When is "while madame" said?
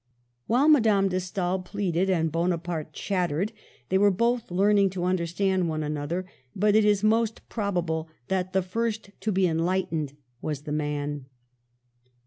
0.47-1.09